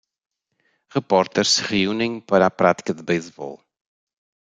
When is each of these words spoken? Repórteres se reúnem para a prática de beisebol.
Repórteres 0.95 1.49
se 1.53 1.63
reúnem 1.71 2.11
para 2.29 2.43
a 2.47 2.55
prática 2.59 2.91
de 2.95 3.03
beisebol. 3.09 3.55